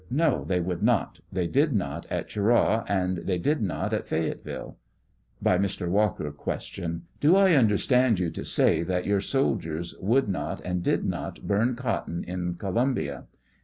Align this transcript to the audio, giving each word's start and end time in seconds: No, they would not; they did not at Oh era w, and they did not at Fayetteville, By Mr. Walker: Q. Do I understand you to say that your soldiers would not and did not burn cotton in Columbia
No, 0.09 0.43
they 0.43 0.59
would 0.59 0.81
not; 0.81 1.19
they 1.31 1.45
did 1.45 1.73
not 1.73 2.07
at 2.09 2.35
Oh 2.35 2.41
era 2.41 2.55
w, 2.55 2.83
and 2.87 3.17
they 3.19 3.37
did 3.37 3.61
not 3.61 3.93
at 3.93 4.07
Fayetteville, 4.07 4.77
By 5.43 5.59
Mr. 5.59 5.89
Walker: 5.89 6.31
Q. 6.31 7.01
Do 7.19 7.35
I 7.35 7.53
understand 7.53 8.17
you 8.17 8.31
to 8.31 8.43
say 8.43 8.81
that 8.81 9.05
your 9.05 9.21
soldiers 9.21 9.93
would 10.01 10.27
not 10.27 10.59
and 10.65 10.81
did 10.81 11.05
not 11.05 11.45
burn 11.47 11.75
cotton 11.75 12.23
in 12.23 12.55
Columbia 12.55 13.25